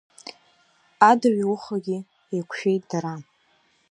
Адырҩаухагьы 1.09 1.97
еиқәшәеит 2.33 2.83
дара. 2.89 3.13